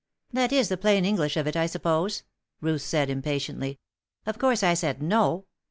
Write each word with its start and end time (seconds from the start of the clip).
"That 0.33 0.51
is 0.51 0.69
the 0.69 0.77
plain 0.77 1.05
English 1.05 1.37
of 1.37 1.45
it, 1.45 1.55
I 1.55 1.67
suppose," 1.67 2.23
Ruth 2.59 2.81
said, 2.81 3.11
impatiently. 3.11 3.77
"Of 4.25 4.39
course 4.39 4.63
I 4.63 4.73
said 4.73 4.99
'No.'" 5.03 5.45